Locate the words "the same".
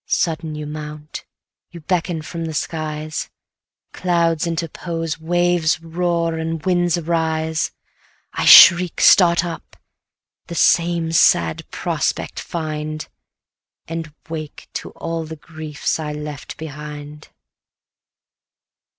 10.47-11.11